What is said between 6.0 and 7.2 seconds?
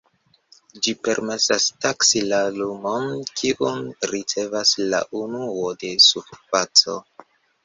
surfaco.